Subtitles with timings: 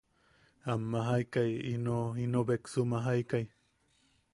[0.75, 3.45] Am majaikai, ino, ino beksu majaikai.